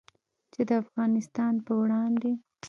چې 0.53 0.61
د 0.69 0.71
افغانستان 0.83 1.53
په 1.65 1.71
وړاندې 1.81 2.31